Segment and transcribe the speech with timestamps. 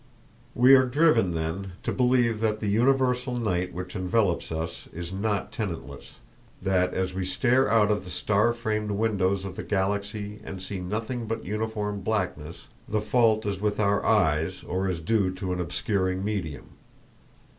[0.55, 5.51] We are driven, then, to believe that the universal night which envelopes us is not
[5.51, 6.13] tenantless;
[6.59, 10.79] that as we stare out of the star framed windows of the Galaxy and see
[10.79, 15.59] nothing but uniform blackness, the fault is with our eyes or is due to an
[15.61, 16.69] obscuring medium.